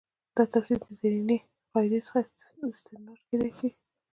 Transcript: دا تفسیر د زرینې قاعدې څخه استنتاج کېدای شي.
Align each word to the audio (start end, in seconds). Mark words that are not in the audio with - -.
دا 0.35 0.43
تفسیر 0.53 0.79
د 0.85 0.89
زرینې 0.99 1.37
قاعدې 1.71 1.99
څخه 2.07 2.19
استنتاج 2.71 3.19
کېدای 3.29 3.51
شي. 3.57 3.69